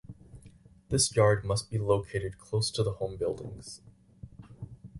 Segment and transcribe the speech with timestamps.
[0.89, 3.81] This yard must be located close to the home buildings.